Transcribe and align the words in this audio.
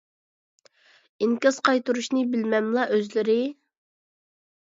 ئىنكاس 1.25 1.59
قايتۇرۇشنى 1.69 2.23
بىلمەملا 2.31 2.87
ئۆزلىرى؟ 2.95 3.37